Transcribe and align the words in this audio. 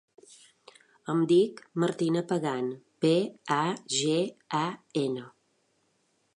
Em 1.13 1.19
dic 1.31 1.61
Martina 1.83 2.23
Pagan: 2.33 2.71
pe, 3.05 3.13
a, 3.59 3.61
ge, 3.99 4.19
a, 4.65 4.65
ena. 5.07 5.31